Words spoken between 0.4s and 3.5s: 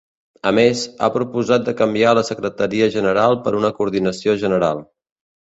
A més, ha proposat de canviar la secretaria general